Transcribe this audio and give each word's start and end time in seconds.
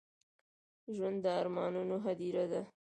ژوند 0.95 1.17
د 1.23 1.25
ارمانونو 1.39 1.95
هديره 2.05 2.45
ده. 2.51 2.61